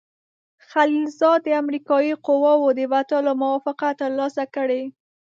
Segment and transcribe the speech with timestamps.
[0.69, 4.83] خلیلزاد د امریکایي قواوو د وتلو موافقه ترلاسه کړې.